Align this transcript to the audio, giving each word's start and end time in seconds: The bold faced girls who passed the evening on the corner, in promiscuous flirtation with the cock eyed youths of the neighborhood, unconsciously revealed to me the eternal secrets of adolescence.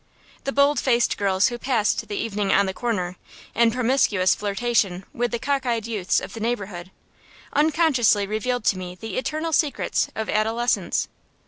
The 0.45 0.51
bold 0.51 0.79
faced 0.79 1.15
girls 1.15 1.49
who 1.49 1.59
passed 1.59 2.07
the 2.07 2.15
evening 2.17 2.51
on 2.51 2.65
the 2.65 2.73
corner, 2.73 3.17
in 3.53 3.69
promiscuous 3.69 4.33
flirtation 4.33 5.05
with 5.13 5.29
the 5.29 5.37
cock 5.37 5.63
eyed 5.63 5.85
youths 5.85 6.19
of 6.19 6.33
the 6.33 6.39
neighborhood, 6.39 6.89
unconsciously 7.53 8.25
revealed 8.25 8.63
to 8.63 8.79
me 8.79 8.95
the 8.99 9.15
eternal 9.19 9.53
secrets 9.53 10.09
of 10.15 10.27
adolescence. 10.27 11.07